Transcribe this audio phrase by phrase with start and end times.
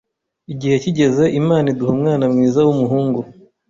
[0.53, 3.19] igihe kigeze Imana iduha umwana mwiza w’umuhungu